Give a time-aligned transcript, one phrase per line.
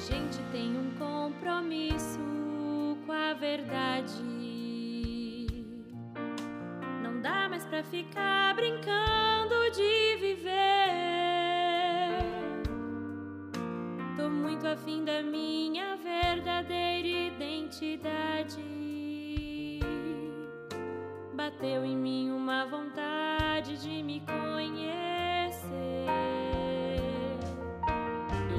[0.00, 2.18] gente tem um compromisso
[3.06, 4.24] com a verdade.
[7.02, 10.50] Não dá mais pra ficar brincando de viver.
[14.16, 18.99] Tô muito afim da minha verdadeira identidade.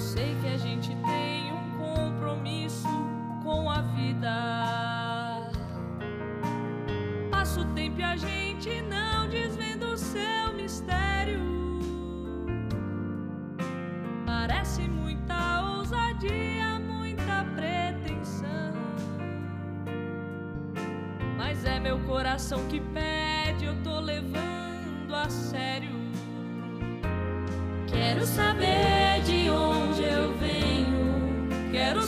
[0.00, 2.88] Eu sei que a gente tem um compromisso
[3.44, 5.50] com a vida.
[7.30, 11.38] Passa o tempo e a gente não desvenda o seu mistério.
[14.24, 18.72] Parece muita ousadia, muita pretensão.
[21.36, 25.90] Mas é meu coração que pede, eu tô levando a sério.
[27.86, 28.79] Quero saber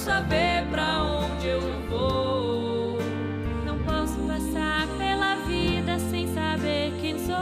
[0.00, 2.98] saber pra onde eu vou.
[3.66, 7.36] Não posso passar pela vida sem saber quem sou.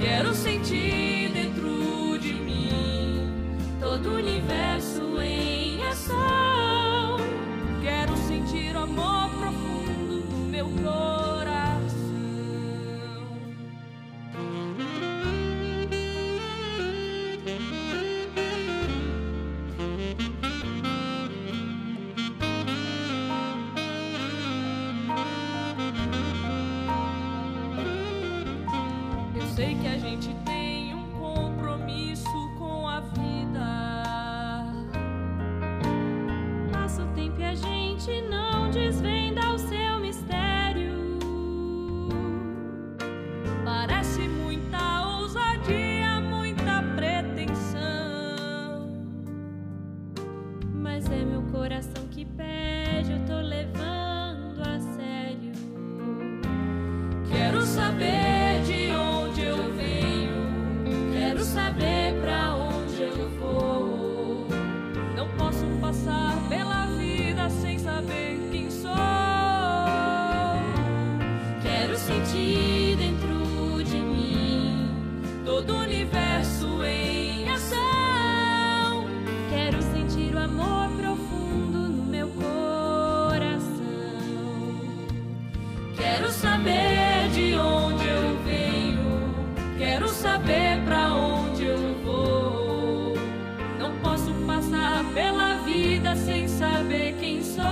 [0.00, 3.32] Quero sentir dentro de mim
[3.80, 7.18] todo o universo em ação.
[7.80, 11.25] Quero sentir o amor profundo do meu coração.
[29.56, 33.66] Sei que a gente tem um compromisso com a vida.
[36.70, 40.92] Passa o tempo e a gente não desvenda o seu mistério.
[43.64, 47.80] Parece muita ousadia, muita pretensão.
[50.74, 55.52] Mas é meu coração que pede, eu tô levando a sério.
[57.30, 58.25] Quero saber
[95.76, 97.62] vida sem saber quem sou.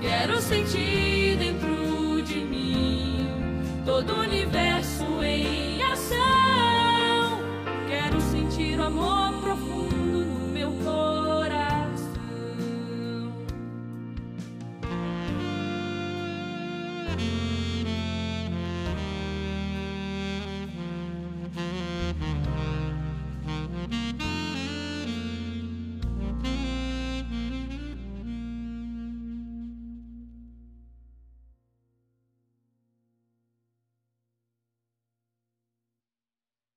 [0.00, 3.28] Quero sentir dentro de mim
[3.84, 7.40] todo o universo em ação.
[7.88, 12.10] Quero sentir o amor profundo no meu coração.